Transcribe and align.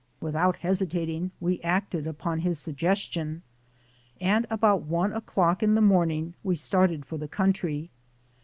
Without 0.19 0.55
hesitating 0.55 1.29
we 1.39 1.61
acted 1.61 2.07
upon 2.07 2.39
his 2.39 2.57
suggestion, 2.57 3.43
and 4.19 4.47
about 4.49 4.81
one 4.81 5.13
o'clock 5.13 5.61
in 5.61 5.75
the 5.75 5.79
morning 5.79 6.33
we 6.43 6.55
started 6.55 7.05
for 7.05 7.19
the 7.19 7.27
country. 7.27 7.91